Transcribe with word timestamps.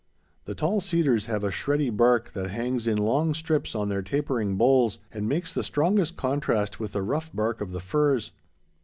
The 0.45 0.55
tall 0.55 0.81
cedars 0.81 1.27
have 1.27 1.43
a 1.43 1.51
shreddy 1.51 1.95
bark 1.95 2.31
that 2.33 2.49
hangs 2.49 2.87
in 2.87 2.97
long 2.97 3.35
strips 3.35 3.75
on 3.75 3.87
their 3.89 4.01
tapering 4.01 4.55
boles 4.57 4.97
and 5.11 5.29
makes 5.29 5.53
the 5.53 5.63
strongest 5.63 6.17
contrast 6.17 6.79
with 6.79 6.93
the 6.93 7.03
rough 7.03 7.31
bark 7.31 7.61
of 7.61 7.71
the 7.71 7.81
firs. 7.81 8.31